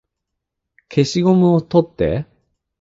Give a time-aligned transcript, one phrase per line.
[0.89, 2.25] 消しゴム取って